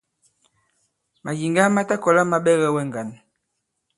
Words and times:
Màyìŋga 1.23 1.63
ma 1.73 1.81
ta 1.89 1.95
kɔ̀la 2.03 2.23
ma 2.31 2.37
ɓɛgɛ 2.45 2.67
wɛ 2.75 2.81
ŋgǎn. 2.89 3.09